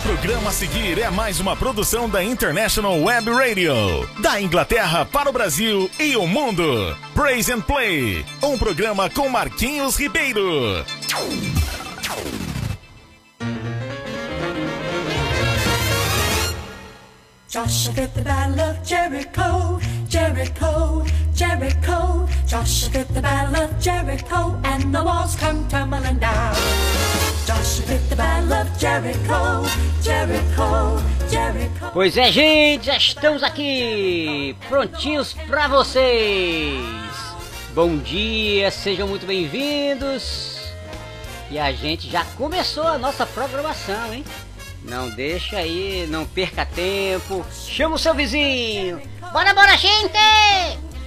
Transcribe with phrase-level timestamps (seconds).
[0.00, 3.74] O programa a seguir é mais uma produção da International Web Radio,
[4.18, 6.96] da Inglaterra para o Brasil e o mundo.
[7.14, 10.82] Praise and Play, um programa com Marquinhos Ribeiro.
[17.46, 21.04] Joshua fit the battle of Jericho, Jericho,
[21.34, 22.26] Jericho.
[22.46, 27.29] Joshua fit the battle of Jericho, and the walls come tumbling down.
[31.92, 36.80] Pois é, gente, já estamos aqui prontinhos pra vocês.
[37.74, 40.60] Bom dia, sejam muito bem-vindos.
[41.50, 44.24] E a gente já começou a nossa programação, hein?
[44.84, 47.44] Não deixa aí, não perca tempo.
[47.66, 49.02] Chama o seu vizinho.
[49.32, 50.12] Bora, bora, gente!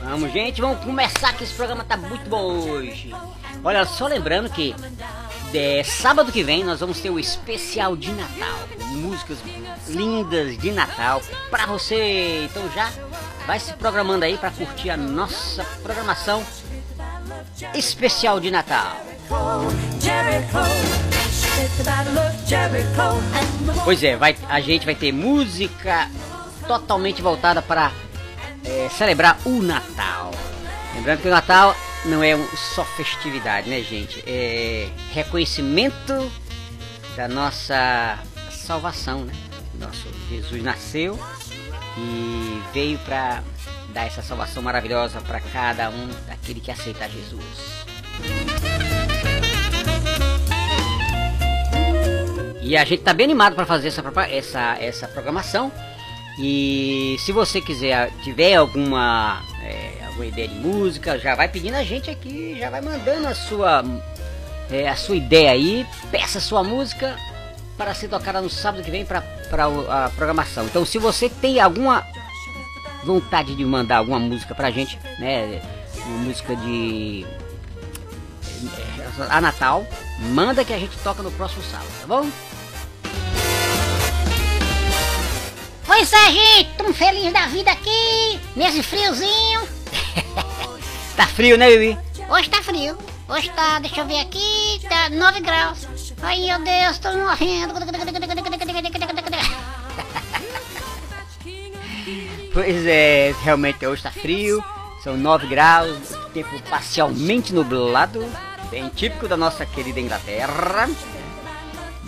[0.03, 3.15] Vamos, gente, vamos começar que esse programa tá muito bom hoje.
[3.63, 4.75] Olha, só lembrando que
[5.53, 8.67] é, sábado que vem nós vamos ter o especial de Natal.
[8.91, 9.37] Músicas
[9.87, 12.45] lindas de Natal pra você.
[12.45, 12.91] Então já
[13.45, 16.43] vai se programando aí pra curtir a nossa programação
[17.73, 18.97] especial de Natal.
[23.83, 26.09] Pois é, vai, a gente vai ter música
[26.67, 27.91] totalmente voltada para
[28.63, 30.31] é, celebrar o Natal.
[30.95, 34.23] Lembrando que o Natal não é só festividade, né, gente?
[34.27, 36.31] É reconhecimento
[37.15, 38.19] da nossa
[38.51, 39.33] salvação, né?
[39.79, 41.19] Nosso Jesus nasceu
[41.97, 43.43] e veio para
[43.89, 47.83] dar essa salvação maravilhosa para cada um daquele que aceita Jesus.
[52.61, 55.71] E a gente tá bem animado para fazer essa, essa, essa programação.
[56.39, 61.83] E se você quiser, tiver alguma, é, alguma ideia de música, já vai pedindo a
[61.83, 63.83] gente aqui, já vai mandando a sua,
[64.71, 67.17] é, a sua ideia aí, peça a sua música
[67.77, 69.23] para ser tocada no sábado que vem para
[69.89, 70.65] a programação.
[70.65, 72.05] Então se você tem alguma
[73.03, 75.61] vontade de mandar alguma música pra gente, né,
[76.23, 77.25] música de
[79.29, 79.85] a Natal,
[80.19, 82.29] manda que a gente toca no próximo sábado, tá bom?
[85.85, 89.72] Pois é, gente, tão feliz da vida aqui, nesse friozinho.
[91.15, 91.97] Tá frio, né, Vivi?
[92.29, 92.97] Hoje tá frio.
[93.27, 95.87] Hoje tá, deixa eu ver aqui, tá 9 graus.
[96.21, 97.73] Ai, meu Deus, tô morrendo.
[102.53, 104.63] Pois é, realmente hoje tá frio,
[105.03, 105.97] são 9 graus,
[106.33, 108.23] tempo parcialmente nublado,
[108.69, 110.87] bem típico da nossa querida Inglaterra.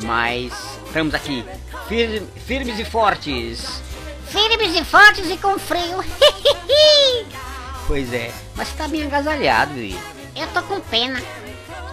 [0.03, 0.53] Mas
[0.85, 1.43] estamos aqui,
[1.87, 3.81] fir- firmes e fortes.
[4.27, 6.03] Firmes e fortes e com frio.
[7.87, 9.99] Pois é, mas você tá bem agasalhado, Vivi.
[10.35, 11.21] eu tô com pena.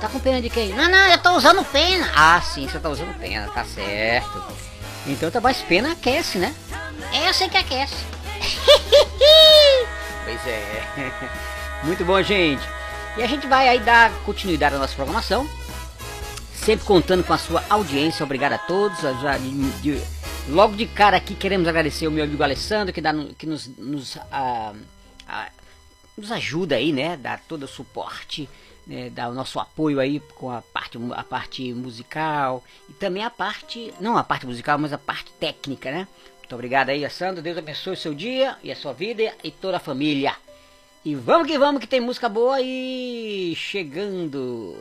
[0.01, 0.71] Tá com pena de quem?
[0.71, 2.11] Não, não, eu tô usando pena.
[2.17, 4.43] Ah, sim, você tá usando pena, tá certo.
[5.07, 6.55] Então tá mais pena aquece, né?
[7.13, 7.95] É, eu sei que aquece.
[10.25, 10.83] Pois é.
[11.83, 12.63] Muito bom, gente.
[13.17, 15.49] E a gente vai aí dar continuidade à nossa programação.
[16.55, 18.23] Sempre contando com a sua audiência.
[18.25, 19.01] Obrigado a todos.
[19.21, 20.03] Já de- de-
[20.49, 24.17] logo de cara aqui queremos agradecer o meu amigo Alessandro que, dá, que nos, nos,
[24.31, 24.73] ah,
[25.29, 25.49] ah,
[26.17, 27.17] nos ajuda aí, né?
[27.17, 28.49] Dá todo o suporte,
[28.87, 33.31] né, dá o nosso apoio aí com a parte, a parte musical e também a
[33.31, 36.09] parte, não a parte musical, mas a parte técnica, né?
[36.39, 37.43] Muito obrigado aí, Alessandro.
[37.43, 40.37] Deus abençoe o seu dia e a sua vida e toda a família.
[41.05, 44.77] E vamos que vamos que tem música boa aí chegando.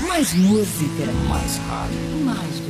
[0.00, 1.12] Mais música.
[1.28, 2.16] Mais rádio.
[2.24, 2.60] Mais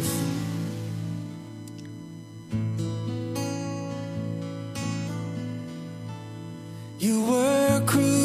[6.98, 8.24] You were crucified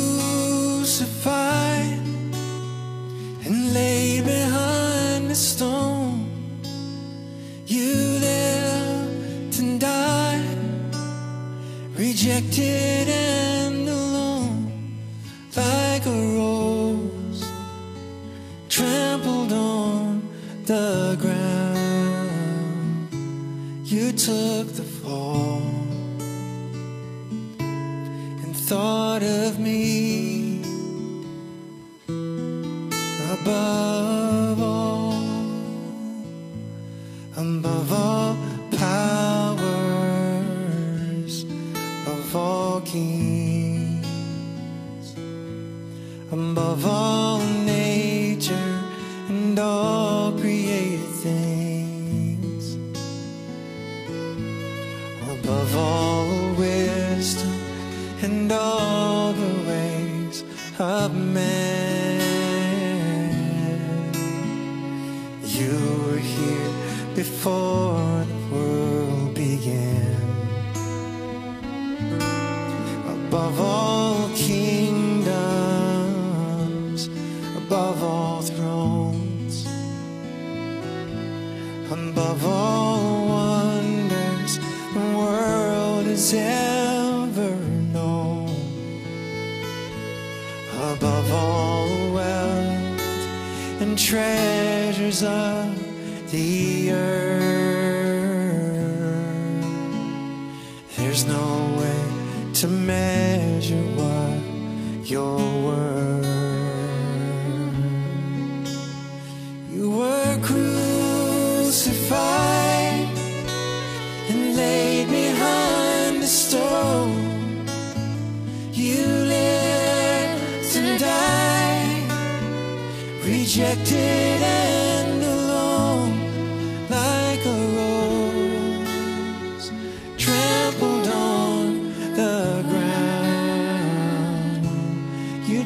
[3.46, 6.30] and laid behind the stone.
[7.68, 10.58] You lived and died,
[11.98, 13.41] rejected and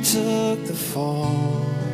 [0.04, 1.85] took the fall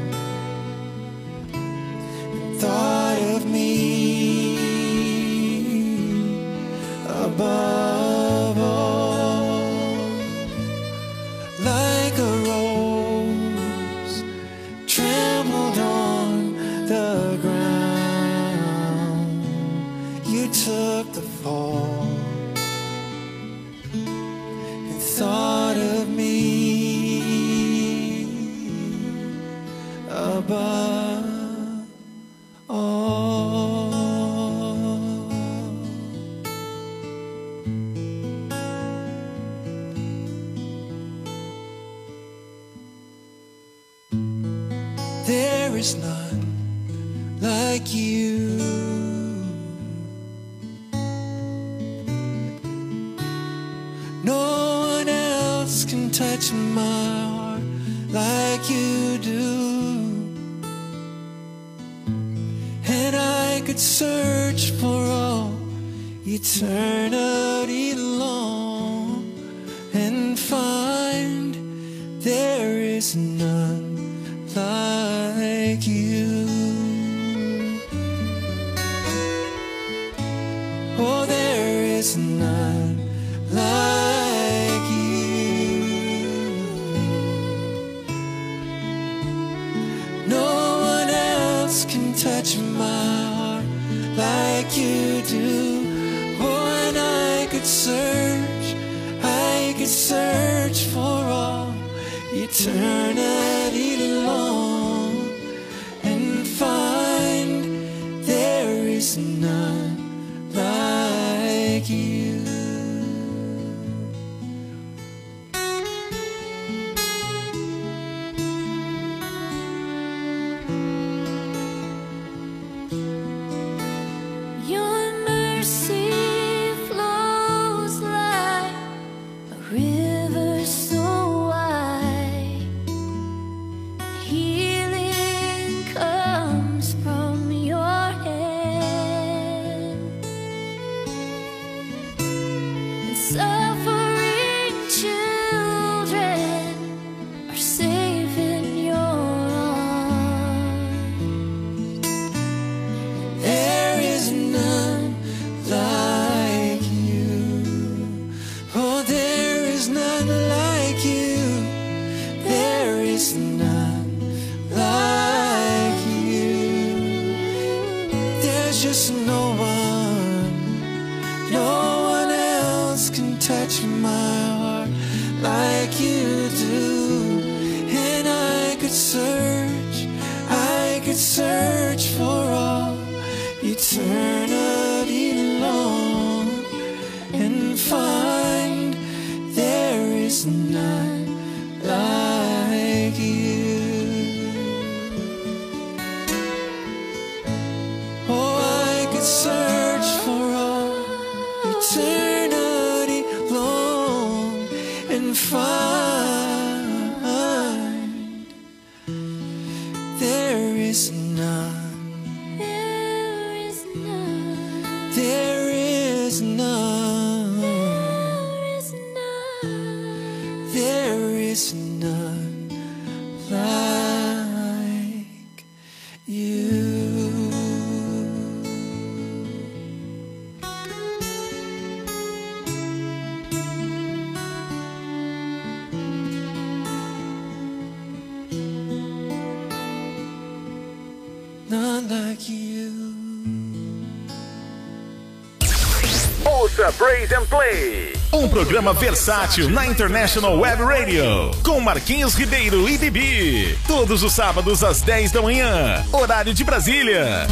[246.81, 248.13] Ouça Praise and Play.
[248.33, 251.51] Um programa versátil na International Web Radio.
[251.63, 253.77] Com Marquinhos Ribeiro e Bibi.
[253.85, 256.03] Todos os sábados às 10 da manhã.
[256.11, 257.45] Horário de Brasília.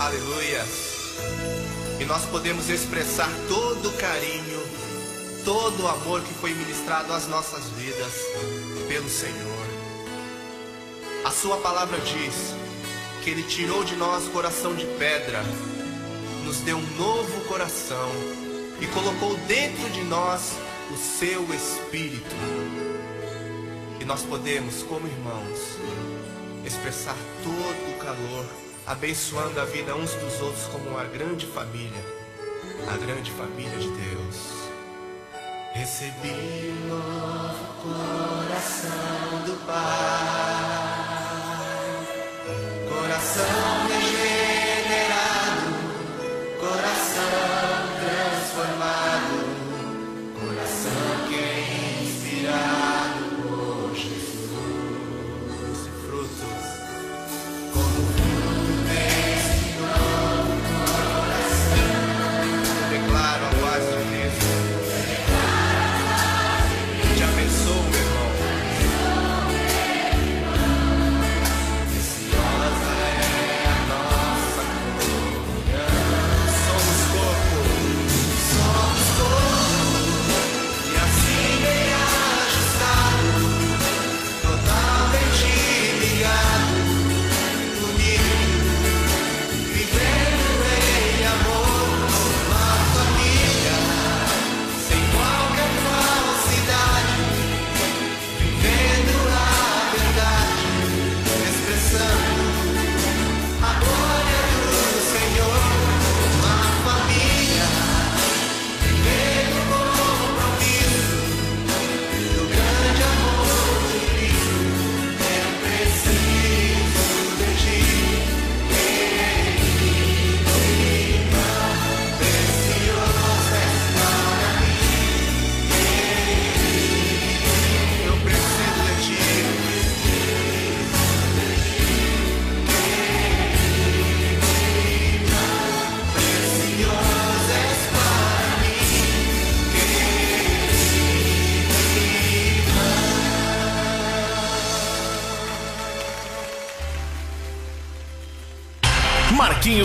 [0.00, 0.64] Aleluia.
[2.00, 4.62] E nós podemos expressar todo o carinho,
[5.44, 8.12] todo o amor que foi ministrado às nossas vidas
[8.88, 9.66] pelo Senhor.
[11.24, 12.61] A Sua palavra diz
[13.22, 15.42] que Ele tirou de nós coração de pedra,
[16.44, 18.10] nos deu um novo coração
[18.80, 20.54] e colocou dentro de nós
[20.90, 22.34] o Seu Espírito.
[24.00, 25.78] E nós podemos, como irmãos,
[26.64, 28.44] expressar todo o calor
[28.86, 32.04] abençoando a vida uns dos outros como uma grande família,
[32.92, 34.52] a grande família de Deus.
[35.74, 38.90] Recebi um novo coração
[39.46, 40.51] do Pai,
[43.34, 43.71] coração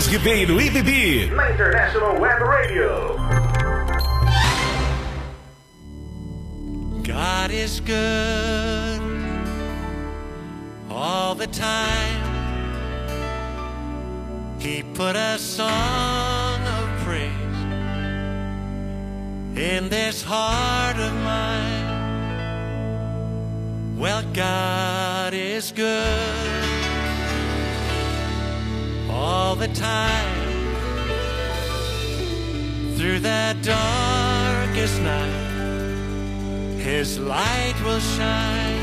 [0.07, 1.29] Marquinhos Ribeiro e Bibi.
[1.35, 3.17] Na International Web Radio.
[7.03, 9.01] God is good
[10.89, 12.23] all the time.
[14.59, 17.31] He put a song of praise
[19.55, 21.87] in this heart of mine.
[23.97, 26.36] Well, God is good
[29.57, 30.43] the time.
[32.95, 35.47] Through that darkest night
[36.79, 38.77] his light will shine.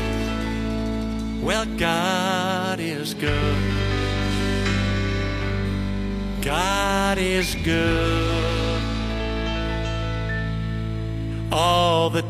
[1.41, 3.55] Well, God is good.
[6.41, 8.55] God is good
[11.51, 12.24] all the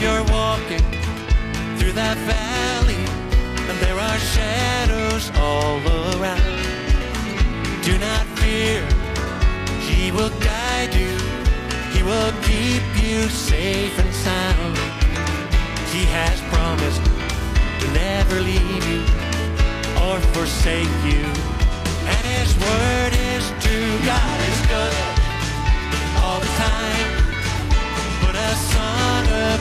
[0.00, 0.84] you're walking
[1.76, 3.02] through that valley
[3.68, 5.78] and there are shadows all
[6.14, 8.86] around, do not fear.
[9.82, 11.12] He will guide you.
[11.90, 14.76] He will keep you safe and sound.
[15.90, 17.02] He has promised
[17.80, 19.02] to never leave you
[20.06, 21.26] or forsake you.
[22.14, 23.94] And His word is true.
[24.06, 24.94] God is good
[26.22, 27.08] all the time.
[28.22, 29.07] Put a song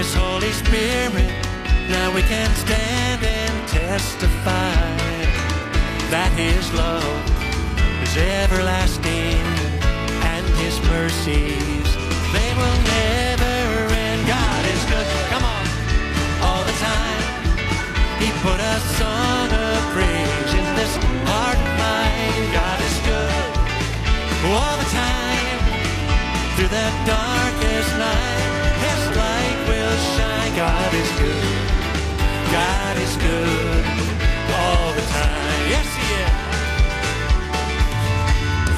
[0.00, 1.12] We were sinners
[1.90, 4.72] Now we can stand and testify
[6.08, 7.04] that His love
[8.00, 9.44] is everlasting
[10.24, 11.84] and His mercies
[12.32, 14.24] they will never end.
[14.24, 15.08] God is good.
[15.28, 15.64] Come on,
[16.48, 17.24] all the time.
[18.24, 20.96] He put a song of praise in this
[21.28, 22.44] heart of mine.
[22.56, 23.52] God is good
[24.48, 25.60] all the time.
[26.56, 28.39] Through the darkest night,
[32.60, 33.84] God is good
[34.60, 35.62] all the time.
[35.74, 36.34] Yes, He is.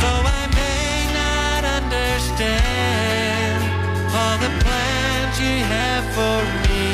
[0.03, 3.59] Though I may not understand
[4.19, 6.85] all the plans you have for me,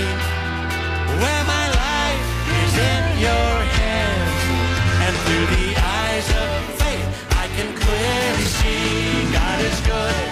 [1.20, 2.26] where my life
[2.62, 4.40] is in your hands,
[5.04, 5.68] and through the
[6.00, 7.08] eyes of faith,
[7.42, 10.26] I can clearly see God is good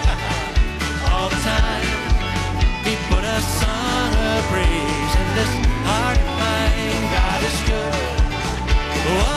[1.11, 1.89] all the time.
[2.87, 5.53] He put a song of praise in this
[7.37, 7.43] mine.
[7.43, 9.36] God is good all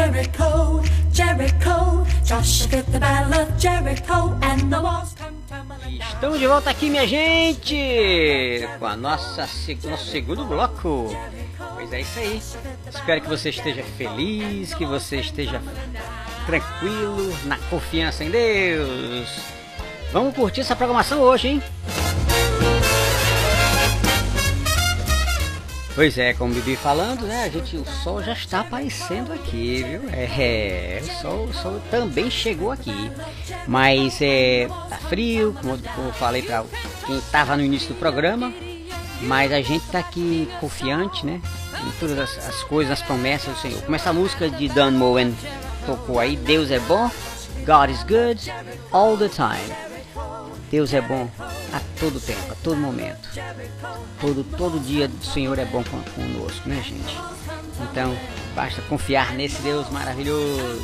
[0.00, 0.80] Jericho,
[1.12, 2.06] Jericho.
[2.24, 5.36] Joshua fit the battle of Jericho, and the walls come.
[6.00, 9.46] Estamos de volta aqui, minha gente, com a nossa
[9.84, 11.14] nosso segundo bloco.
[11.74, 12.42] Pois é isso aí.
[12.88, 15.60] Espero que você esteja feliz, que você esteja
[16.46, 19.28] tranquilo, na confiança em Deus.
[20.12, 21.62] Vamos curtir essa programação hoje, hein?
[25.94, 27.44] Pois é, como o Bibi falando, né?
[27.44, 30.02] A gente, o sol já está aparecendo aqui, viu?
[30.12, 33.10] É, o sol, o sol também chegou aqui.
[33.66, 36.64] Mas é, tá frio, como, como eu falei para
[37.06, 38.52] quem estava no início do programa.
[39.22, 41.40] Mas a gente tá aqui confiante, né?
[41.86, 43.82] Em todas as, as coisas, as promessas do Senhor.
[43.82, 45.36] Como essa música de Dan Moen
[45.84, 47.10] tocou aí, Deus é bom,
[47.66, 48.52] God is good,
[48.92, 49.89] all the time.
[50.70, 51.28] Deus é bom
[51.72, 53.28] a todo tempo, a todo momento.
[54.20, 57.16] Todo, todo dia o Senhor é bom conosco, né, gente?
[57.90, 58.16] Então,
[58.54, 60.80] basta confiar nesse Deus maravilhoso.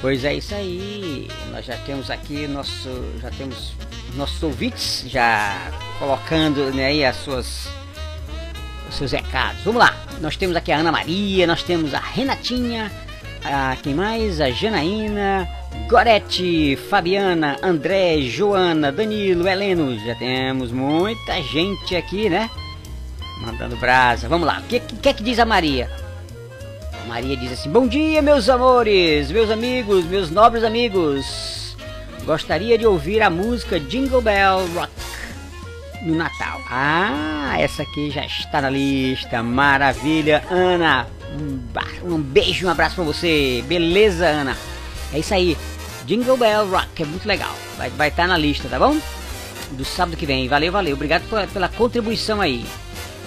[0.00, 1.28] Pois é isso aí.
[1.50, 2.88] Nós já temos aqui nosso,
[3.20, 3.74] já temos
[4.14, 7.68] nossos ouvintes já colocando né, aí as suas
[8.88, 9.62] os seus recados.
[9.62, 9.94] Vamos lá.
[10.20, 12.90] Nós temos aqui a Ana Maria, nós temos a Renatinha,
[13.44, 14.40] a quem mais?
[14.40, 15.48] A Janaína,
[15.88, 19.98] Gorete, Fabiana, André, Joana, Danilo, Heleno.
[20.04, 22.48] Já temos muita gente aqui, né?
[23.42, 24.28] Mandando brasa.
[24.28, 24.60] Vamos lá.
[24.60, 25.90] O que, que, que diz a Maria?
[27.04, 31.76] A Maria diz assim: Bom dia, meus amores, meus amigos, meus nobres amigos.
[32.24, 34.90] Gostaria de ouvir a música Jingle Bell Rock
[36.04, 36.60] no Natal.
[36.70, 39.42] Ah, essa aqui já está na lista.
[39.42, 41.06] Maravilha, Ana.
[42.04, 43.64] Um, beijo, um abraço pra você.
[43.66, 44.56] Beleza, Ana?
[45.12, 45.56] É isso aí.
[46.06, 47.54] Jingle Bell Rock, é muito legal.
[47.76, 48.96] Vai estar vai tá na lista, tá bom?
[49.72, 50.48] Do sábado que vem.
[50.48, 50.94] Valeu, valeu.
[50.94, 52.64] Obrigado pela, pela contribuição aí.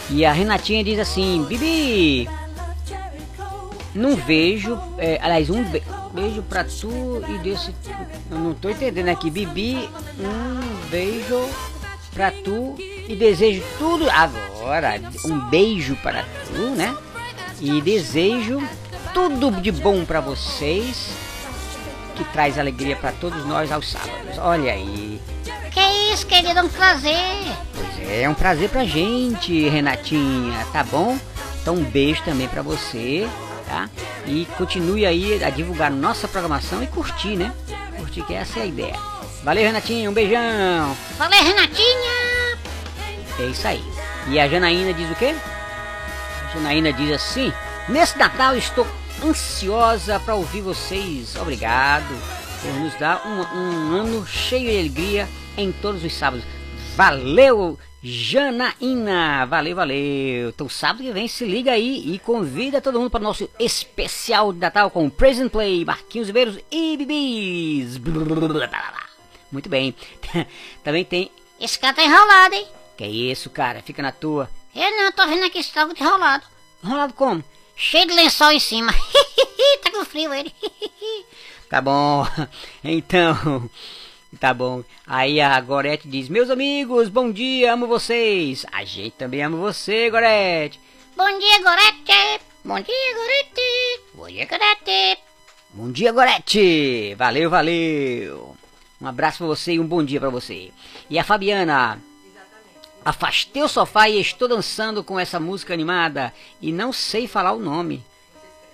[0.09, 2.29] E a Renatinha diz assim: Bibi,
[3.93, 4.79] não vejo.
[4.97, 5.81] É, aliás, um be
[6.13, 7.73] beijo pra tu e desse.
[8.31, 9.29] Eu não tô entendendo aqui.
[9.29, 9.89] Bibi,
[10.19, 11.49] um beijo
[12.13, 15.01] pra tu e desejo tudo agora.
[15.25, 16.95] Um beijo para tu, né?
[17.59, 18.61] E desejo
[19.13, 21.09] tudo de bom para vocês,
[22.15, 24.37] que traz alegria para todos nós aos sábados.
[24.37, 25.19] Olha aí.
[25.71, 27.17] Que isso, querido, é um prazer.
[27.73, 31.17] Pois é, é um prazer pra gente, Renatinha, tá bom?
[31.61, 33.27] Então um beijo também para você,
[33.67, 33.89] tá?
[34.25, 37.53] E continue aí a divulgar nossa programação e curtir, né?
[37.97, 38.95] Curtir que essa é a ideia.
[39.43, 40.95] Valeu, Renatinha, um beijão.
[41.17, 42.57] Valeu, Renatinha.
[43.39, 43.83] É isso aí.
[44.27, 45.35] E a Janaína diz o quê?
[46.53, 47.51] Janaína diz assim:
[47.89, 48.87] Nesse Natal estou
[49.23, 51.35] ansiosa para ouvir vocês.
[51.35, 52.07] Obrigado
[52.61, 56.45] por nos dar um, um, ano cheio de alegria em todos os sábados.
[56.95, 59.45] Valeu, Janaína!
[59.45, 60.49] Valeu, valeu!
[60.49, 64.51] Então, sábado que vem, se liga aí e convida todo mundo para o nosso especial
[64.51, 67.97] de Natal com Present Play, Marquinhos Veiros e Bibis.
[69.51, 69.95] Muito bem.
[70.83, 71.31] Também tem.
[71.59, 72.67] Esse cara tá enrolado, hein?
[72.97, 73.81] Que isso, cara?
[73.81, 74.49] Fica na tua.
[74.77, 76.45] Eu não, tô vendo aqui esse troco de enrolado.
[76.83, 77.43] Enrolado como?
[77.75, 78.93] Cheio de lençol em cima.
[79.81, 80.53] tá com frio ele.
[81.67, 82.27] tá bom.
[82.83, 83.67] Então.
[84.39, 84.83] Tá bom.
[85.07, 88.67] Aí a Gorete diz: Meus amigos, bom dia, amo vocês.
[88.71, 90.79] A gente também ama você, Gorete.
[91.15, 92.41] Bom dia, Gorete.
[92.63, 94.01] Bom dia, Gorete.
[94.13, 95.19] Bom dia, Gorete.
[95.71, 97.15] Bom dia, Gorete.
[97.15, 98.55] Valeu, valeu.
[99.01, 100.71] Um abraço pra você e um bom dia pra você.
[101.09, 101.99] E a Fabiana.
[103.07, 107.59] Afastei o sofá e estou dançando com essa música animada e não sei falar o
[107.59, 108.03] nome.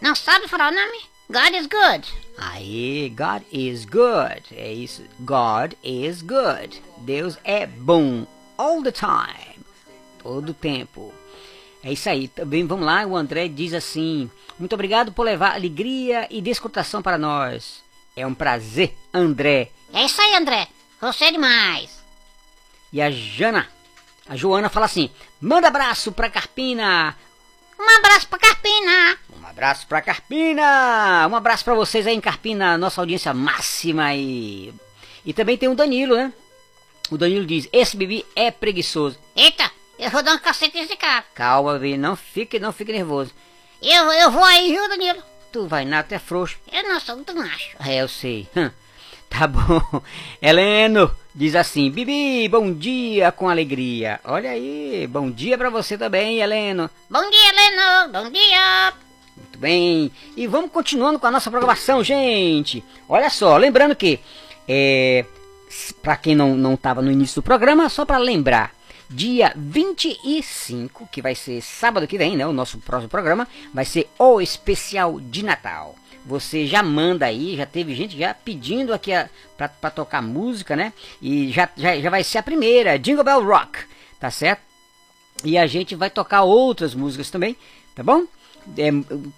[0.02, 1.02] Não sabe falar o nome?
[1.30, 2.12] God is good.
[2.36, 4.44] Aí, God is good.
[4.52, 5.04] É isso.
[5.20, 6.82] God is good.
[6.98, 8.26] Deus é bom.
[8.58, 9.64] All the time.
[10.18, 11.14] Todo o tempo.
[11.84, 12.28] É isso aí.
[12.28, 13.06] Também vamos lá.
[13.06, 17.84] O André diz assim: Muito obrigado por levar alegria e descontração para nós.
[18.16, 19.70] É um prazer, André.
[19.94, 20.68] É isso aí, André.
[21.00, 22.04] Você é demais.
[22.92, 23.70] E a Jana
[24.28, 25.10] a Joana fala assim:
[25.42, 27.16] manda abraço pra Carpina.
[27.80, 29.18] Um abraço pra Carpina.
[29.42, 31.28] Um abraço pra Carpina.
[31.30, 34.74] Um abraço pra vocês aí em Carpina, nossa audiência máxima aí.
[35.26, 36.32] E também tem o Danilo, né?
[37.12, 39.18] O Danilo diz: esse bebê é preguiçoso.
[39.36, 41.26] Eita, eu vou dar uma cacete nesse cara.
[41.34, 43.32] Calma, bebê, não fique, não fique nervoso.
[43.82, 45.22] Eu, eu vou aí, viu, Danilo?
[45.52, 46.58] Tu vai nada, tu é frouxo.
[46.72, 47.76] Eu não sou muito macho.
[47.86, 48.48] É, eu sei.
[49.30, 49.82] Tá bom.
[50.40, 54.20] Heleno diz assim: Bibi, bom dia com alegria.
[54.24, 56.90] Olha aí, bom dia para você também, Heleno.
[57.10, 58.14] Bom dia, Heleno.
[58.14, 58.94] Bom dia.
[59.36, 60.12] Muito bem.
[60.38, 62.84] E vamos continuando com a nossa programação, gente.
[63.10, 64.20] Olha só, lembrando que,
[64.68, 65.26] é,
[66.02, 68.74] para quem não não estava no início do programa, só para lembrar,
[69.10, 72.46] dia 25, que vai ser sábado que vem, né?
[72.46, 77.66] O nosso próximo programa vai ser o especial de Natal você já manda aí, já
[77.66, 79.12] teve gente já pedindo aqui
[79.58, 80.94] para tocar música, né?
[81.22, 83.80] E já, já, já vai ser a primeira, Jingle Bell Rock,
[84.20, 84.62] tá certo?
[85.44, 87.58] E a gente vai tocar outras músicas também,
[87.94, 88.24] tá bom?
[88.78, 88.90] É,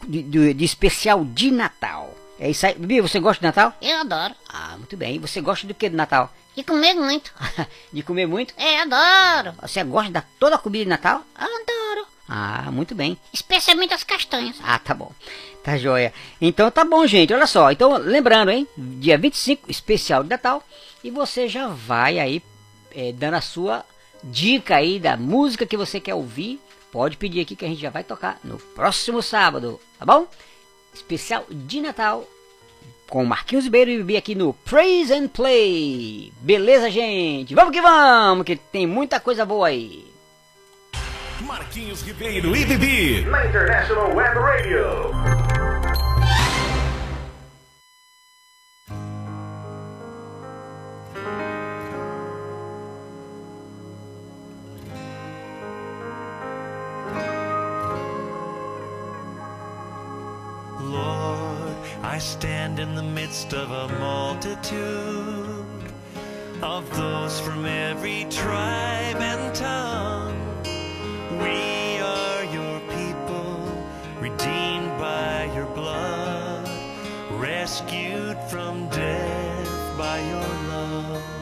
[0.07, 2.15] de, de, de especial de Natal.
[2.39, 2.73] É isso aí.
[2.75, 3.73] Bibi, você gosta de Natal?
[3.81, 4.35] Eu adoro.
[4.49, 5.19] Ah, muito bem.
[5.19, 6.31] Você gosta do que do Natal?
[6.55, 7.33] De comer muito.
[7.91, 8.53] de comer muito?
[8.57, 9.55] É, adoro.
[9.61, 11.23] Você gosta da toda a comida de Natal?
[11.35, 12.07] Adoro.
[12.27, 13.17] Ah, muito bem.
[13.31, 14.57] Especialmente as castanhas.
[14.63, 15.11] Ah, tá bom.
[15.63, 16.13] Tá joia.
[16.41, 17.33] Então tá bom, gente.
[17.33, 17.71] Olha só.
[17.71, 18.67] Então, lembrando, hein?
[18.77, 20.63] Dia 25, especial de Natal.
[21.03, 22.41] E você já vai aí
[22.91, 23.85] é, dando a sua
[24.23, 26.59] dica aí da música que você quer ouvir.
[26.91, 30.27] Pode pedir aqui que a gente já vai tocar no próximo sábado, tá bom?
[30.95, 32.27] Especial de Natal
[33.09, 36.33] com Marquinhos Ribeiro e Bibi aqui no Praise and Play.
[36.41, 37.53] Beleza, gente?
[37.53, 40.05] Vamos que vamos, que tem muita coisa boa aí.
[41.41, 45.54] Marquinhos Ribeiro e Bibi na International Web Radio.
[62.15, 65.65] I stand in the midst of a multitude
[66.61, 70.63] of those from every tribe and tongue.
[70.63, 73.69] We are your people,
[74.21, 76.69] redeemed by your blood,
[77.31, 81.34] rescued from death by your love.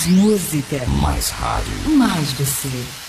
[0.00, 0.86] Mais música.
[1.02, 1.90] Mais rádio.
[1.90, 2.99] Mais você.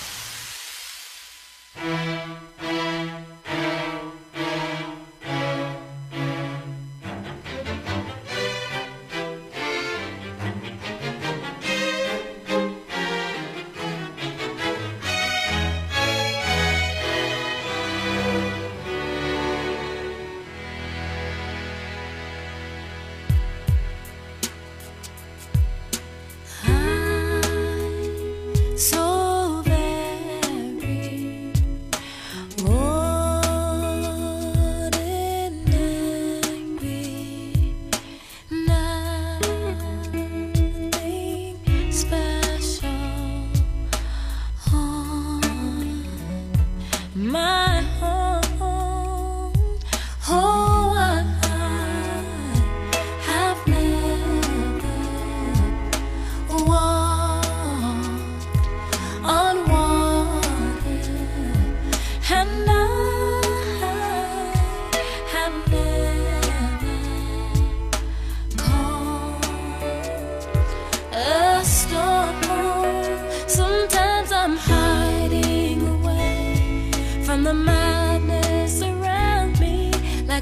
[47.22, 47.61] My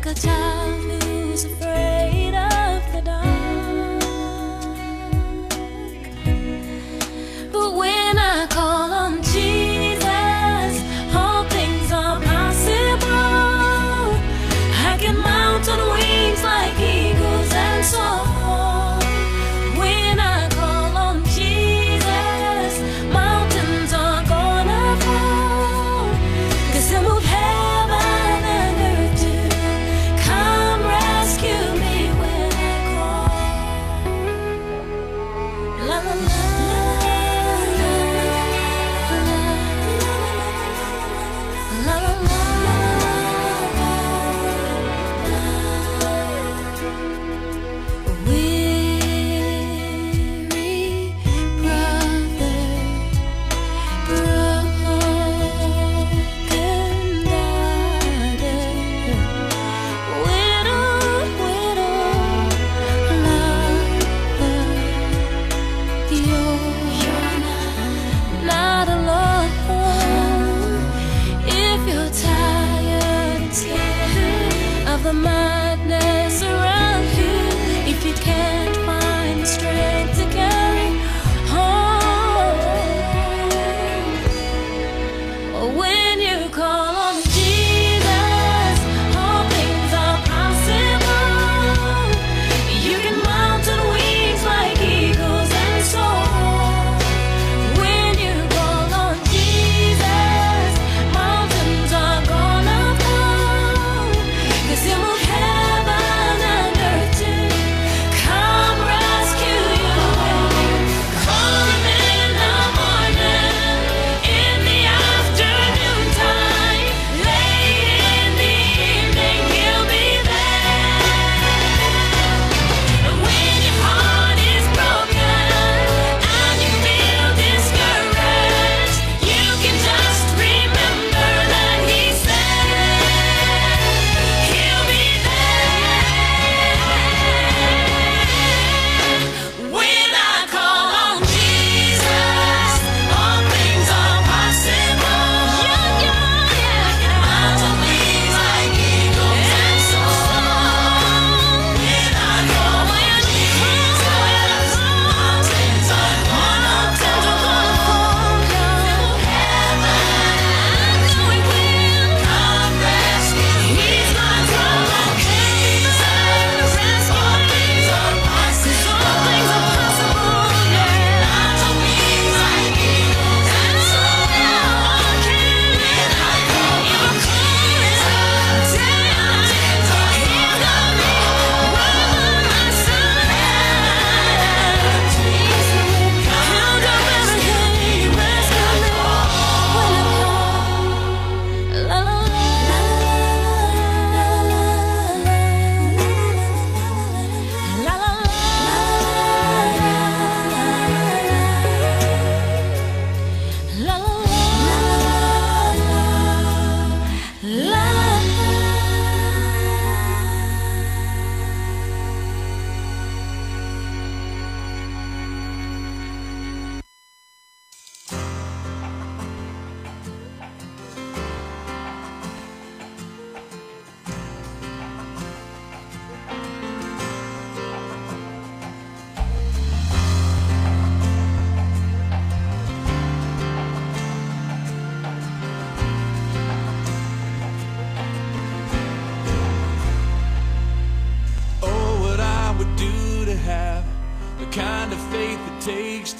[0.09, 0.78] like a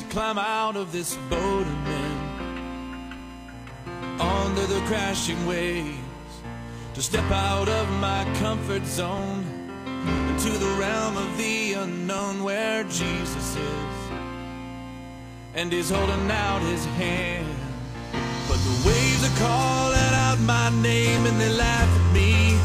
[0.10, 2.18] climb out of this boat and then
[4.20, 6.34] onto the crashing waves
[6.96, 9.46] to step out of my comfort zone
[10.30, 13.96] into the realm of the unknown where Jesus is
[15.54, 17.48] and he's holding out his hand.
[18.48, 22.58] But the waves are calling out my name and they laugh at me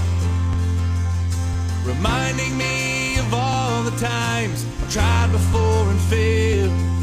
[1.85, 6.94] reminding me of all the times I tried before and failed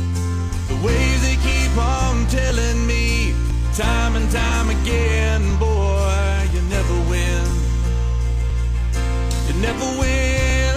[0.84, 3.34] waves they keep on telling me
[3.74, 7.46] time and time again, boy, you never win.
[9.48, 10.76] You never win.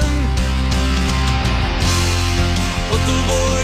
[2.90, 3.63] But the boy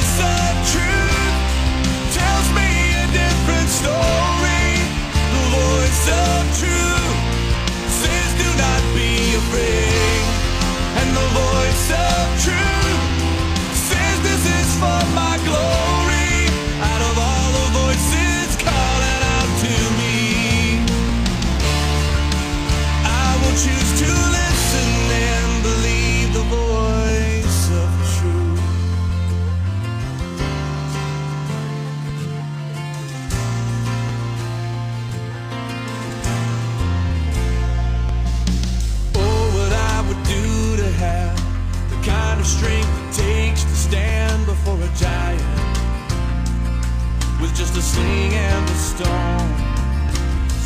[47.92, 49.50] sling and the stone.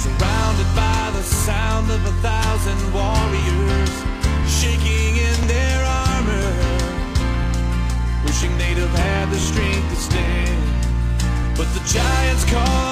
[0.03, 3.95] Surrounded by the sound of a thousand warriors,
[4.59, 6.51] shaking in their armor.
[8.25, 10.62] Wishing they'd have had the strength to stand.
[11.57, 12.84] But the giants called.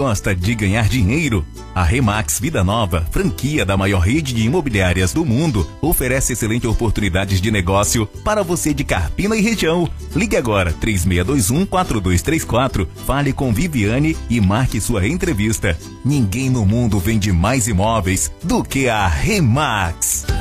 [0.00, 1.44] gosta de ganhar dinheiro?
[1.74, 7.38] A Remax Vida Nova, franquia da maior rede de imobiliárias do mundo, oferece excelentes oportunidades
[7.38, 9.86] de negócio para você de Carpina e região.
[10.16, 15.78] Ligue agora 36214234, fale com Viviane e marque sua entrevista.
[16.02, 20.39] Ninguém no mundo vende mais imóveis do que a Remax.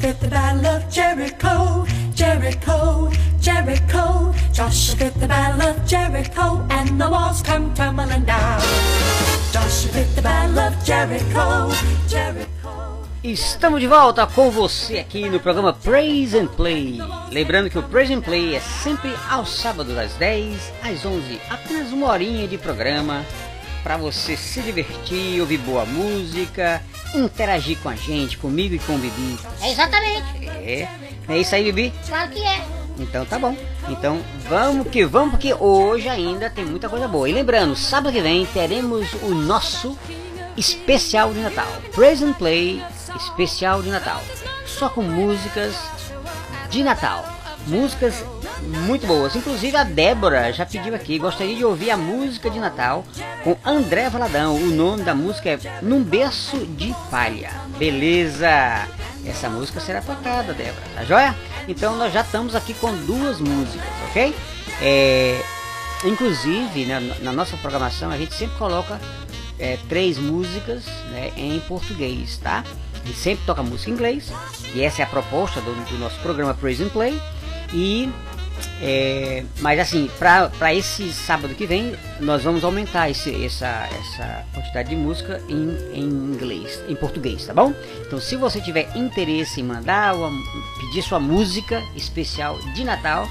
[0.00, 4.34] Joshua the battle of Jericho, Jericho, Jericho.
[4.50, 8.62] Joshua the battle of Jericho, and the walls come tumbling down.
[9.52, 11.70] Joshua the battle of Jericho,
[12.08, 12.48] Jericho.
[13.22, 16.98] Estamos de volta com você aqui no programa Praise and Play.
[17.30, 21.92] Lembrando que o Praise and Play é sempre aos sábados às 10, às 11, apenas
[21.92, 23.22] uma horinha de programa
[23.82, 26.82] para você se divertir, ouvir boa música,
[27.14, 29.38] interagir com a gente, comigo e com o Bibi.
[29.62, 30.48] É exatamente.
[30.48, 30.88] É,
[31.28, 31.92] é isso aí, Bibi?
[32.06, 32.64] Claro que é.
[32.98, 33.56] Então tá bom.
[33.88, 37.28] Então vamos que vamos, porque hoje ainda tem muita coisa boa.
[37.28, 39.98] E lembrando, sábado que vem teremos o nosso
[40.56, 41.68] especial de Natal.
[41.94, 42.82] Praise and Play
[43.16, 44.20] especial de Natal.
[44.66, 45.74] Só com músicas
[46.70, 47.24] de Natal.
[47.66, 48.24] Músicas
[48.62, 49.34] muito boas.
[49.34, 53.04] Inclusive a Débora já pediu aqui, gostaria de ouvir a música de Natal
[53.42, 54.56] com André Valadão.
[54.56, 57.50] O nome da música é Num Berço de Palha.
[57.78, 58.88] Beleza?
[59.24, 61.34] Essa música será tocada, Débora, tá joia?
[61.68, 64.34] Então nós já estamos aqui com duas músicas, ok?
[64.80, 65.42] É,
[66.04, 68.98] inclusive, na, na nossa programação, a gente sempre coloca
[69.58, 72.64] é, três músicas né, em português, tá?
[73.04, 74.32] Gente sempre toca música em inglês,
[74.74, 77.20] e essa é a proposta do, do nosso programa Praise and Play.
[77.72, 78.10] E
[78.82, 84.88] é, mas assim, para esse sábado que vem, nós vamos aumentar esse, essa, essa quantidade
[84.90, 87.74] de música em, em inglês, em português, tá bom?
[88.06, 90.30] Então, se você tiver interesse em mandar ou
[90.80, 93.28] pedir sua música especial de Natal,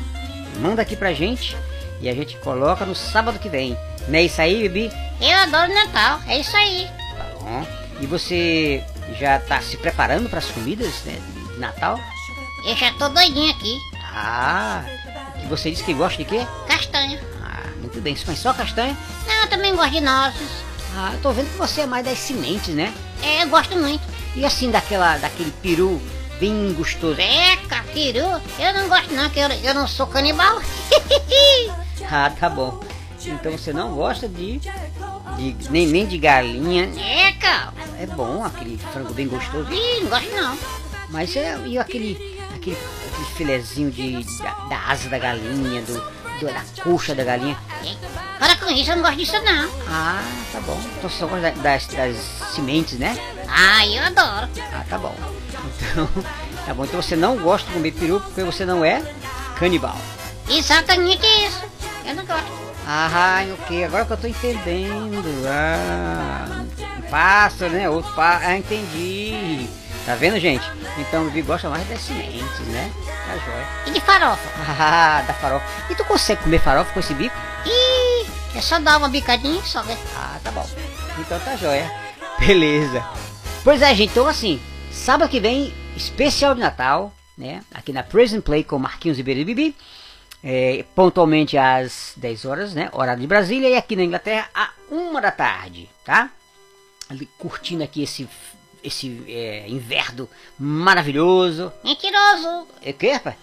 [0.61, 1.57] manda aqui pra gente
[2.01, 3.77] e a gente coloca no sábado que vem.
[4.07, 4.91] Não é isso aí, Bibi?
[5.21, 6.87] Eu adoro Natal, é isso aí.
[7.17, 7.67] Tá bom.
[8.01, 8.83] E você
[9.19, 11.19] já tá se preparando para as comidas né,
[11.53, 11.99] de Natal?
[12.65, 13.77] Eu já tô doidinho aqui.
[14.13, 14.83] Ah,
[15.43, 16.45] e você disse que gosta de quê?
[16.67, 17.19] Castanha.
[17.43, 18.15] Ah, muito bem.
[18.25, 18.97] Mas só castanha?
[19.27, 20.49] Não, eu também gosto de nozes.
[20.95, 22.93] Ah, eu tô vendo que você é mais das sementes, né?
[23.23, 24.01] É, eu gosto muito.
[24.35, 26.01] E assim, daquela, daquele peru
[26.39, 27.19] bem gostoso.
[27.19, 28.41] Eca, peru?
[28.57, 30.61] Eu não gosto não, que eu, eu não sou canibal.
[32.09, 32.79] ah, tá bom.
[33.25, 36.89] Então você não gosta de, de nem, nem de galinha.
[37.27, 37.73] Eca!
[37.99, 39.71] É bom aquele frango bem gostoso.
[39.71, 40.57] Ih, não gosto não.
[41.09, 45.93] Mas é, e aquele, aquele, aquele filezinho de, da, da asa da galinha, do,
[46.39, 47.57] do, da coxa da galinha.
[48.37, 49.69] Para com isso, eu não gosto disso não.
[49.87, 50.79] Ah, tá bom.
[50.97, 52.17] Então você só gosta das, das
[52.53, 53.17] sementes, né?
[53.47, 54.49] Ah, eu adoro.
[54.71, 55.15] Ah, tá bom.
[55.81, 56.09] Então,
[56.65, 56.85] tá bom.
[56.85, 59.01] Então você não gosta de comer peru porque você não é
[59.57, 59.97] canibal.
[60.49, 61.63] Exatamente isso.
[62.05, 62.59] Eu não gosto.
[62.87, 63.83] Ah, ok.
[63.83, 65.47] Agora que eu tô entendendo.
[65.47, 66.63] Ah,
[66.97, 67.89] um pássaro, né?
[67.89, 68.51] Outro pássaro.
[68.51, 69.67] Ah, entendi.
[70.09, 70.65] Tá vendo, gente?
[70.97, 72.91] Então o Bibi gosta mais das sementes, né?
[73.27, 73.67] Tá jóia.
[73.85, 74.49] E de farofa?
[74.67, 75.63] Ah, da farofa.
[75.87, 77.35] E tu consegue comer farofa com esse bico?
[77.63, 79.95] Ih, é só dar uma bicadinha só, né?
[80.15, 80.67] Ah, tá bom.
[81.19, 81.91] Então tá jóia.
[82.43, 83.05] Beleza.
[83.63, 84.09] Pois é, gente.
[84.09, 84.59] Então assim,
[84.91, 87.61] sábado que vem, especial de Natal, né?
[87.71, 89.75] Aqui na Prison Play com Marquinhos Ribeiro e Bibi.
[90.43, 92.89] É, pontualmente às 10 horas, né?
[92.93, 93.69] Horário de Brasília.
[93.69, 96.31] E aqui na Inglaterra, a 1 da tarde, tá?
[97.37, 98.27] Curtindo aqui esse
[98.83, 101.71] esse é, inverno maravilhoso.
[101.83, 102.67] Mentiroso.
[102.81, 103.35] É que, rapaz?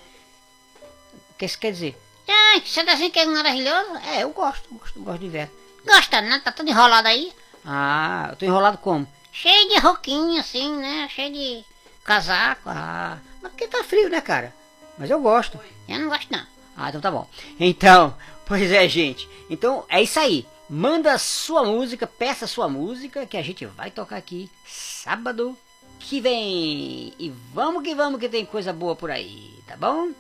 [1.31, 1.99] O que isso quer dizer?
[2.29, 3.97] Ah, você tá dizendo que é maravilhoso?
[4.07, 5.53] É, eu gosto, gosto, gosto de inverno.
[5.87, 6.41] Gosta, né?
[6.43, 7.33] Tá tudo enrolado aí.
[7.65, 9.07] Ah, eu tô enrolado como?
[9.33, 11.09] Cheio de roquinho, assim, né?
[11.15, 11.65] Cheio de
[12.03, 12.69] casaco.
[12.69, 14.55] Ah, mas porque tá frio, né, cara?
[14.99, 15.61] Mas eu gosto.
[15.89, 16.47] Eu não gosto, não.
[16.77, 17.29] Ah, então tá bom.
[17.61, 18.17] Então,
[18.47, 19.29] pois é, gente.
[19.49, 20.47] Então, é isso aí.
[20.69, 25.57] Manda sua música, peça sua música que a gente vai tocar aqui sábado
[26.01, 27.13] que vem.
[27.19, 30.11] E vamos que vamos que tem coisa boa por aí, tá bom?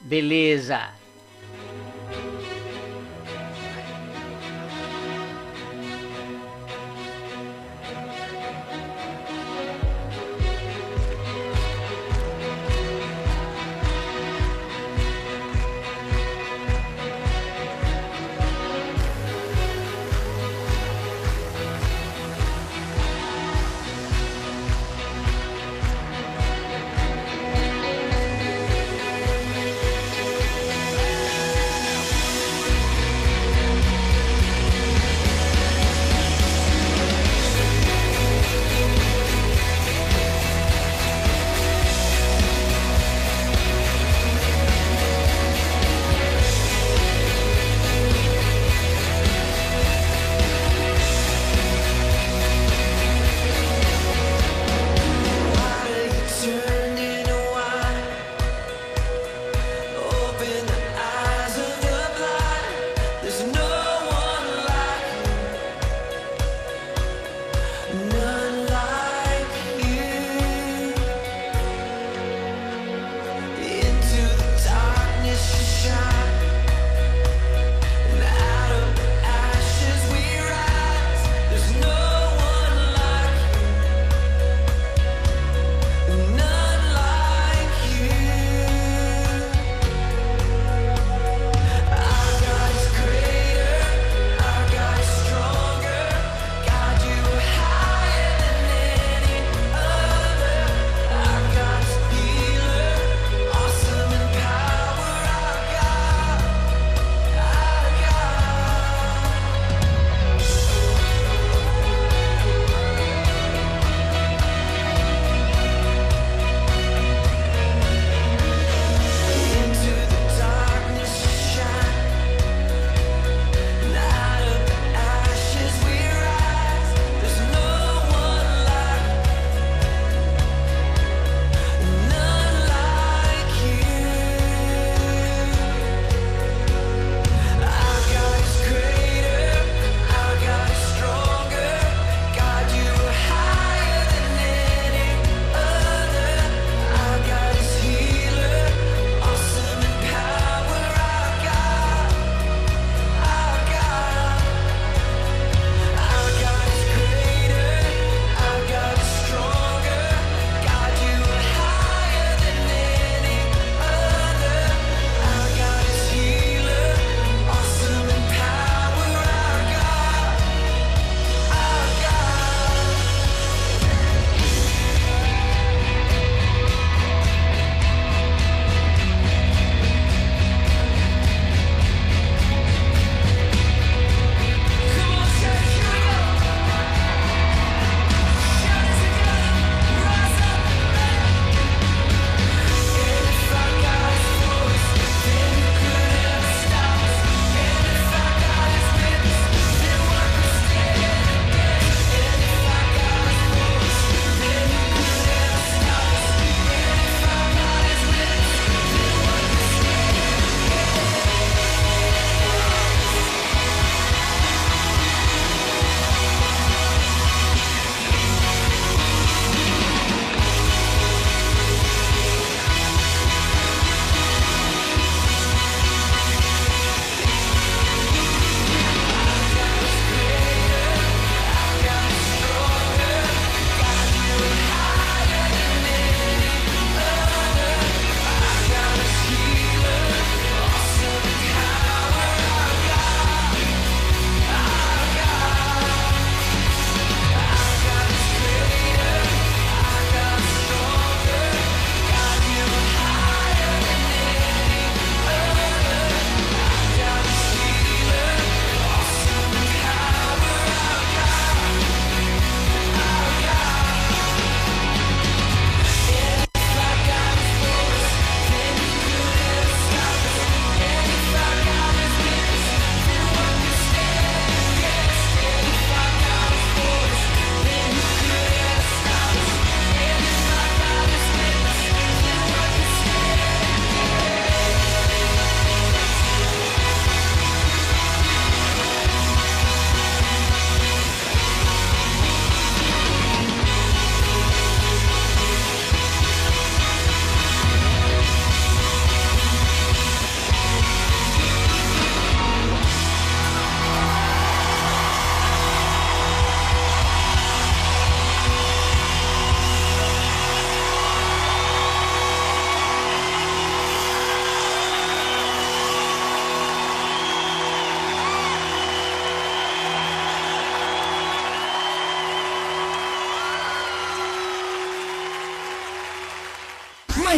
[0.00, 1.01] Beleza.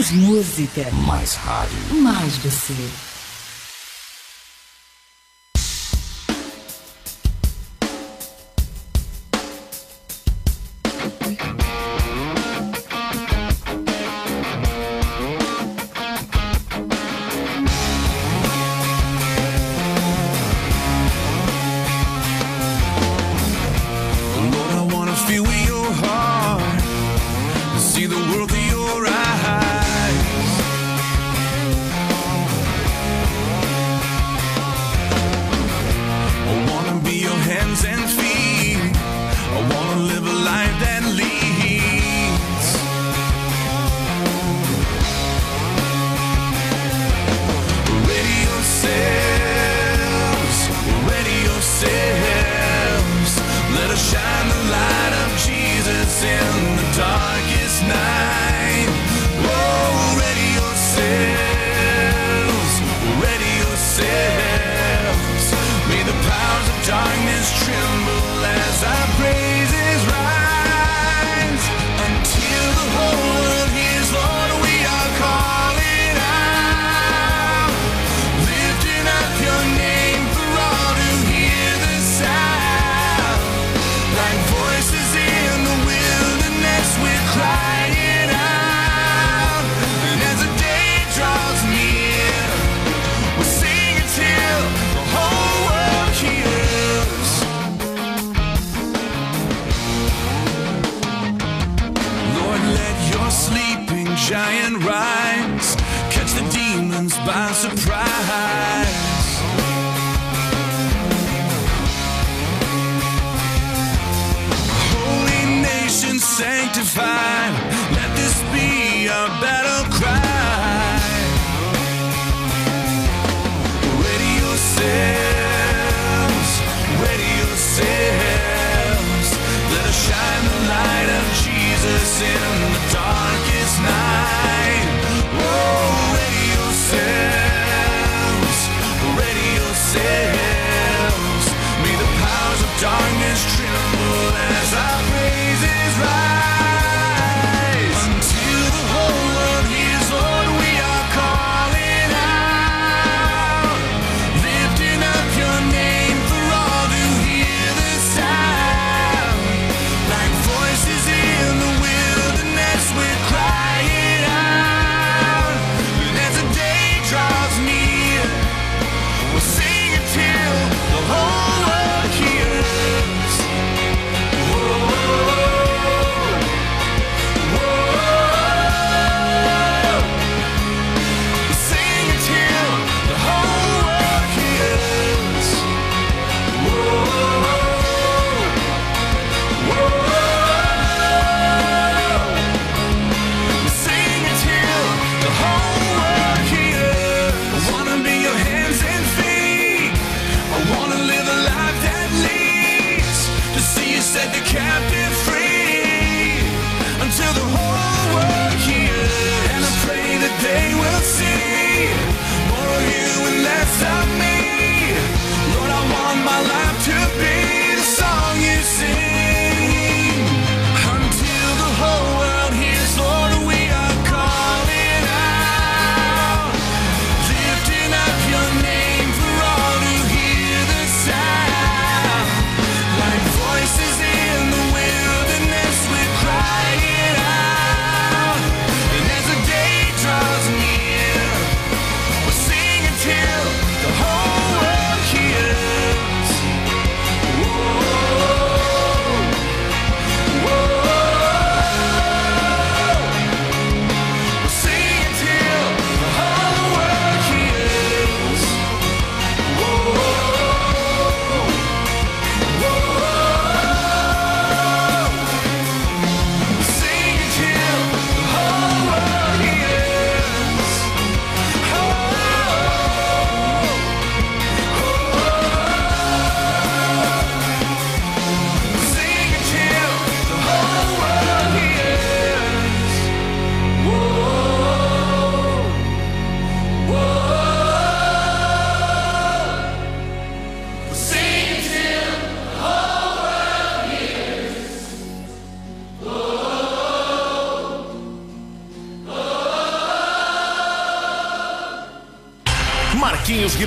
[0.05, 0.86] Mais música.
[1.07, 1.78] Mais rádio.
[2.02, 3.13] Mais você.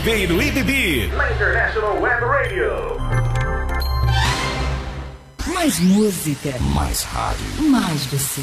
[0.08, 1.08] Ribeiro e Bibi.
[1.18, 2.98] Na International Web Radio.
[5.54, 6.56] Mais música.
[6.74, 7.64] Mais rádio.
[7.64, 8.42] Mais você.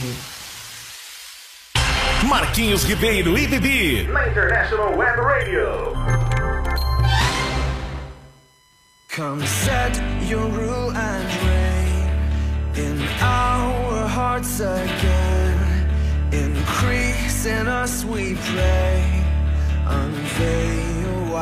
[2.24, 4.06] Marquinhos Ribeiro e Bibi.
[4.12, 5.94] Na International Web Radio.
[9.16, 9.98] Come set
[10.28, 12.10] your rule and reign
[12.76, 15.88] in our hearts again.
[16.30, 19.24] Increase in us, we pray.
[19.86, 20.93] Unveil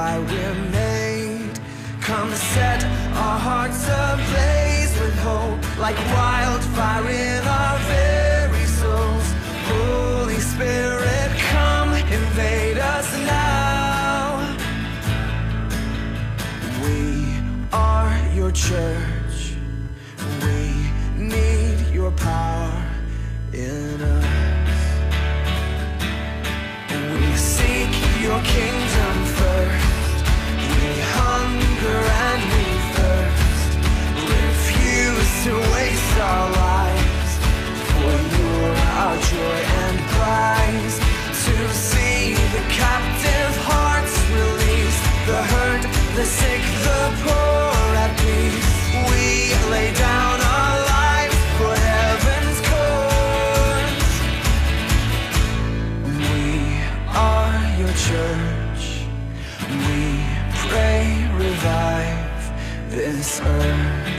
[0.02, 1.54] why we're made.
[2.00, 2.80] Come set
[3.24, 9.28] our hearts ablaze with hope, like wildfire in our very souls.
[9.72, 14.26] Holy Spirit, come invade us now.
[16.84, 17.00] We
[17.72, 19.11] are your church.
[42.52, 45.82] The captive hearts released, the hurt,
[46.16, 48.70] the sick, the poor at peace.
[49.08, 49.24] We
[49.70, 54.12] lay down our lives for heaven's cause.
[56.28, 56.44] We
[57.08, 58.84] are your church.
[59.88, 60.02] We
[60.68, 61.00] pray,
[61.32, 62.42] revive
[62.90, 64.12] this earth.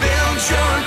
[0.00, 0.85] Build your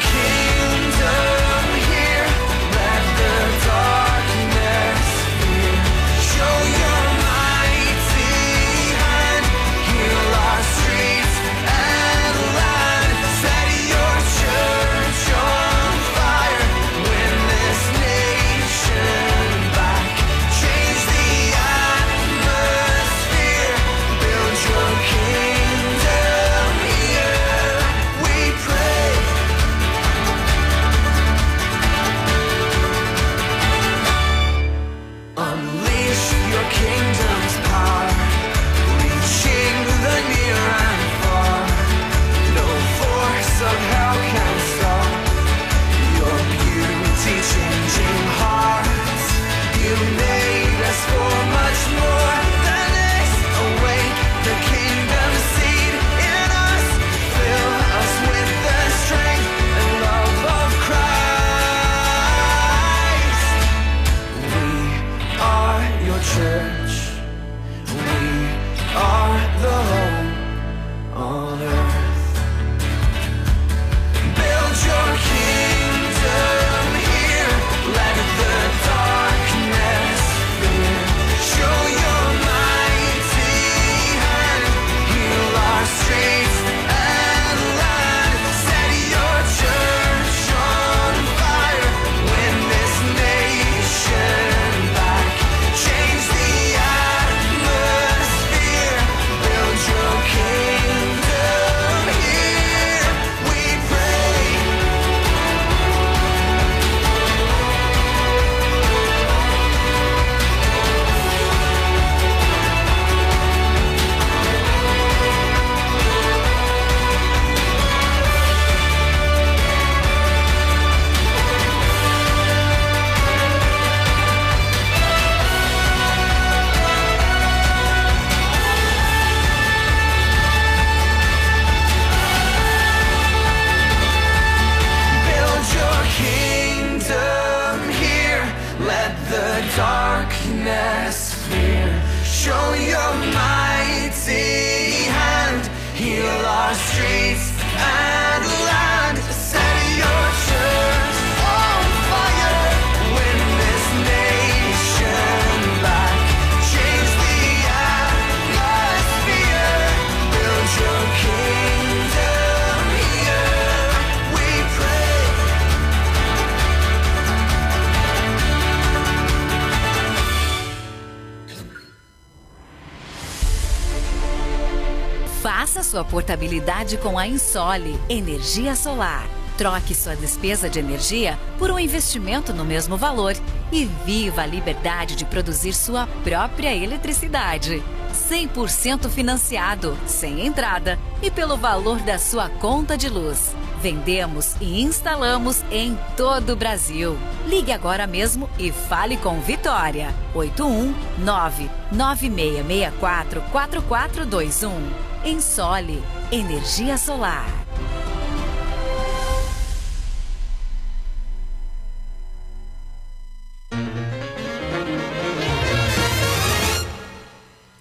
[176.00, 179.28] sua portabilidade com a Insole Energia Solar.
[179.58, 183.36] Troque sua despesa de energia por um investimento no mesmo valor
[183.70, 187.84] e viva a liberdade de produzir sua própria eletricidade.
[188.14, 193.54] 100% financiado, sem entrada e pelo valor da sua conta de luz.
[193.82, 197.18] Vendemos e instalamos em todo o Brasil.
[197.46, 200.16] Ligue agora mesmo e fale com Vitória.
[200.34, 205.09] 819 9664 4421.
[205.24, 206.02] Ensole
[206.32, 207.46] Energia Solar.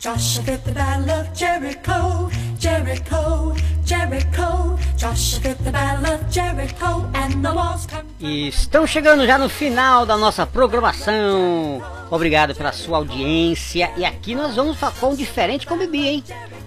[0.00, 4.78] Joshua fit the battle of Jericho, Jericho, Jericho.
[8.18, 11.80] E estamos chegando já no final da nossa programação.
[12.10, 13.92] Obrigado pela sua audiência.
[13.96, 16.24] E aqui nós vamos com um diferente com o Bibi, hein?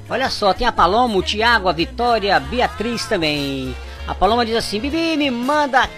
[0.09, 3.75] Olha só, tem a Paloma, o Tiago, a Vitória, a Beatriz também.
[4.07, 5.89] A Paloma diz assim: Bibi, me manda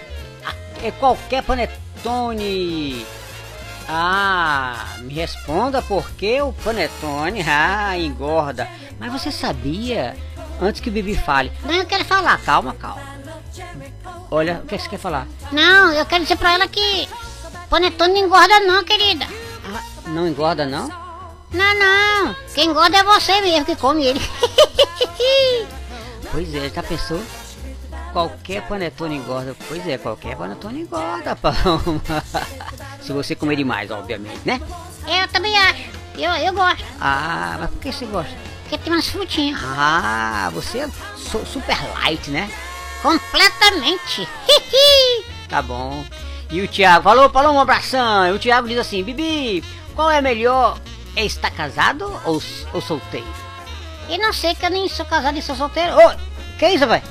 [0.82, 3.06] é qualquer panetone.
[3.88, 8.68] Ah, me responda por que o panetone ah, engorda.
[8.98, 10.16] Mas você sabia,
[10.60, 12.38] antes que o Bibi fale, Não, eu quero falar.
[12.42, 13.02] calma, calma.
[14.30, 15.26] Olha, o que você quer falar?
[15.52, 17.08] Não, eu quero dizer pra ela que
[17.70, 19.26] panetone não engorda não, querida.
[20.06, 20.88] Não engorda, não?
[21.52, 22.36] Não, não.
[22.54, 24.20] Quem engorda é você mesmo que come ele.
[26.32, 27.22] Pois é, já pensou?
[28.12, 29.56] Qualquer panetone engorda.
[29.68, 32.00] Pois é, qualquer panetone engorda, Paloma.
[33.00, 34.60] Se você comer demais, obviamente, né?
[35.06, 35.84] eu também acho.
[36.16, 36.84] Eu, eu gosto.
[37.00, 38.34] Ah, mas por que você gosta?
[38.78, 39.60] Tem umas frutinhas.
[39.62, 42.50] Ah, você é su- super light, né?
[43.02, 44.28] Completamente.
[45.48, 46.04] Tá bom.
[46.50, 48.26] E o Thiago falou, falou um abração.
[48.26, 49.62] E o Thiago diz assim, Bibi,
[49.94, 50.78] qual é melhor?
[51.14, 53.26] É estar casado ou, ou solteiro?
[54.08, 55.92] Eu não sei que eu nem sou casado e sou solteiro.
[55.96, 56.12] Ô,
[56.58, 57.02] que isso, vai?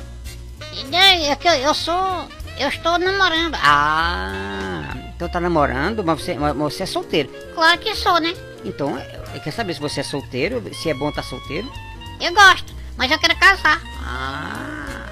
[0.91, 2.28] É que eu, eu sou.
[2.57, 3.55] Eu estou namorando.
[3.61, 7.30] Ah, então tá namorando, mas você, mas você é solteiro.
[7.55, 8.34] Claro que sou, né?
[8.64, 8.97] Então,
[9.34, 11.72] eu quero saber se você é solteiro, se é bom estar solteiro.
[12.20, 13.82] Eu gosto, mas eu quero casar.
[14.05, 15.05] Ah,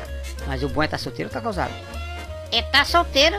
[0.48, 1.74] mas o bom é estar solteiro ou tá casado?
[2.52, 3.38] É tá solteiro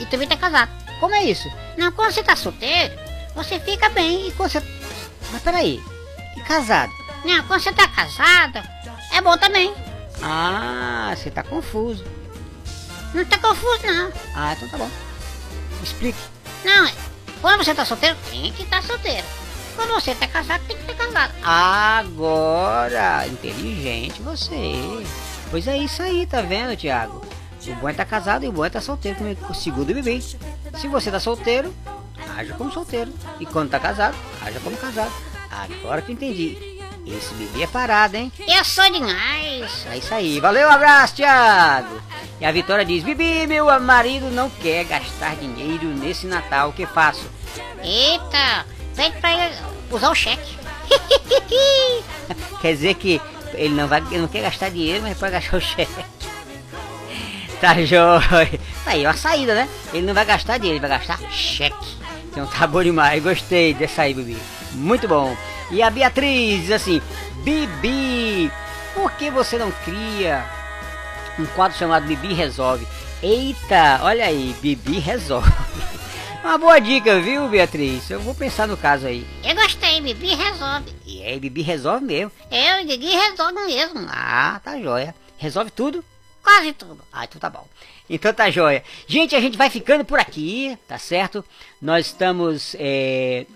[0.00, 0.70] e também tá casado.
[1.00, 1.50] Como é isso?
[1.76, 2.94] Não, quando você tá solteiro,
[3.34, 4.28] você fica bem.
[4.28, 4.62] E quando você...
[5.32, 5.82] Mas peraí,
[6.36, 6.92] e casado?
[7.24, 8.62] Não, quando você tá casado,
[9.12, 9.74] é bom também.
[10.22, 12.04] Ah, você tá confuso.
[13.12, 14.12] Não tá confuso, não.
[14.34, 14.90] Ah, então tá bom.
[15.82, 16.18] Explique.
[16.64, 16.88] Não,
[17.44, 19.26] quando você tá solteiro, tem que estar solteiro.
[19.76, 21.34] Quando você tá casado, tem que estar casado.
[21.44, 25.04] Agora, inteligente você.
[25.50, 27.20] Pois é isso aí, tá vendo, Thiago?
[27.66, 30.22] O bom é estar casado e o bom é estar solteiro, como segundo Bibi.
[30.22, 31.74] Se você tá solteiro,
[32.34, 33.12] haja como solteiro.
[33.38, 35.12] E quando tá casado, haja como casado.
[35.50, 36.73] Agora que entendi.
[37.06, 38.32] Esse Bibi é parado, hein?
[38.46, 39.86] Eu sou demais.
[39.90, 40.40] É isso aí.
[40.40, 42.00] Valeu, um abraço, Thiago.
[42.40, 46.70] E a Vitória diz: Bibi, meu marido não quer gastar dinheiro nesse Natal.
[46.70, 47.28] O que faço?
[47.82, 49.54] Eita, pede pra ele
[49.90, 50.56] usar o cheque.
[52.60, 53.20] Quer dizer que
[53.54, 55.92] ele não, vai, ele não quer gastar dinheiro, mas pode gastar o cheque.
[57.60, 58.60] Tá jóia.
[58.84, 59.68] Tá aí, uma saída, né?
[59.92, 61.96] Ele não vai gastar dinheiro, ele vai gastar cheque.
[62.26, 63.22] Então tá bom demais.
[63.22, 64.36] Gostei dessa aí, Bibi.
[64.74, 65.36] Muito bom.
[65.70, 67.00] E a Beatriz diz assim:
[67.42, 68.50] Bibi,
[68.94, 70.44] por que você não cria
[71.38, 72.86] um quadro chamado Bibi Resolve?
[73.22, 75.50] Eita, olha aí, Bibi Resolve.
[76.44, 78.10] Uma boa dica, viu, Beatriz?
[78.10, 79.26] Eu vou pensar no caso aí.
[79.42, 80.94] Eu gostei, Bibi resolve.
[81.06, 82.30] E aí, Bibi resolve mesmo.
[82.50, 84.06] Eu Bibi resolve mesmo.
[84.10, 85.14] Ah, tá jóia.
[85.38, 86.04] Resolve tudo?
[86.42, 86.98] Quase tudo.
[87.10, 87.66] Ah, então tá bom.
[88.10, 88.84] Então tá jóia.
[89.06, 91.42] Gente, a gente vai ficando por aqui, tá certo?
[91.80, 93.46] Nós estamos é,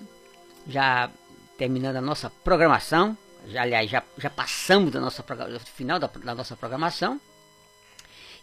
[0.68, 1.10] já
[1.56, 3.16] terminando a nossa programação.
[3.48, 7.20] Já, aliás, já, já passamos do nosso do final da, da nossa programação.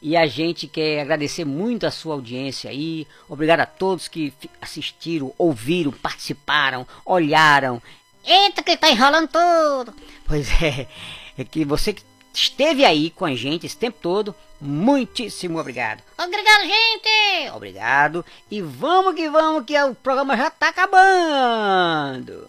[0.01, 3.07] E a gente quer agradecer muito a sua audiência aí.
[3.30, 7.82] Obrigado a todos que assistiram, ouviram, participaram, olharam.
[8.26, 9.93] Eita, que tá enrolando tudo.
[10.26, 10.88] Pois é,
[11.38, 12.03] é que você que
[12.36, 16.03] esteve aí com a gente esse tempo todo, muitíssimo obrigado.
[16.17, 17.51] Obrigado, gente.
[17.53, 18.25] Obrigado.
[18.49, 22.47] E vamos que vamos que o programa já tá acabando.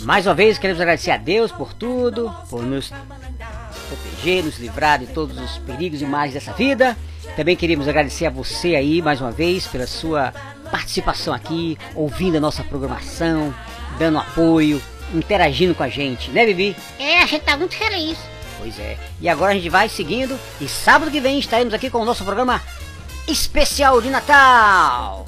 [0.00, 2.90] Mais uma vez queremos agradecer a Deus por tudo, por nos
[3.88, 6.96] proteger, nos livrar de todos os perigos e males dessa vida.
[7.36, 10.32] Também queremos agradecer a você aí mais uma vez pela sua
[10.70, 13.52] participação aqui, ouvindo a nossa programação,
[13.98, 14.80] dando apoio,
[15.12, 16.76] interagindo com a gente, né, Bibi?
[16.98, 18.16] É, a gente tá muito feliz.
[18.58, 18.96] Pois é.
[19.20, 22.24] E agora a gente vai seguindo e sábado que vem estaremos aqui com o nosso
[22.24, 22.62] programa
[23.26, 25.26] especial de Natal.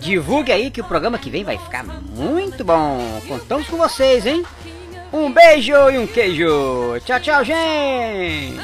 [0.00, 3.20] Divulgue aí que o programa que vem vai ficar muito bom.
[3.26, 4.44] Contamos com vocês, hein?
[5.12, 7.00] Um beijo e um queijo.
[7.04, 8.60] Tchau, tchau, gente.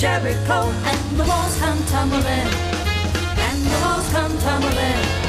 [0.00, 0.72] Jericho.
[0.86, 2.24] And the walls come tumbling.
[2.24, 5.19] And the walls come tumbling.